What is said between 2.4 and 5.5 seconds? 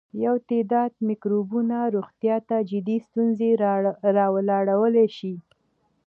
ته جدي ستونزې راولاړولای شي.